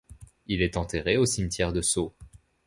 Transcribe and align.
Il 0.47 0.63
est 0.63 0.77
enterré 0.77 1.17
au 1.17 1.27
cimetière 1.27 1.71
de 1.73 1.81
Sceaux. 1.81 2.15